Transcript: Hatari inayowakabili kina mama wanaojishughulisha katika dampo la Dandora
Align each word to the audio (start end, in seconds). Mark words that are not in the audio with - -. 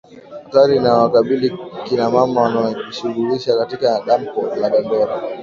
Hatari 0.43 0.73
inayowakabili 0.75 1.57
kina 1.85 2.09
mama 2.11 2.41
wanaojishughulisha 2.41 3.57
katika 3.57 4.01
dampo 4.05 4.55
la 4.55 4.69
Dandora 4.69 5.21